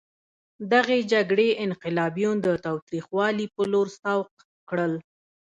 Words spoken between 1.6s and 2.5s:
انقلابیون د